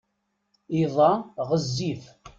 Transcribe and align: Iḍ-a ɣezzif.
Iḍ-a 0.81 1.11
ɣezzif. 1.49 2.03